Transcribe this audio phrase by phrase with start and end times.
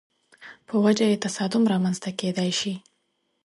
[0.67, 2.73] په وجه یې تصادم رامنځته کېدای شي.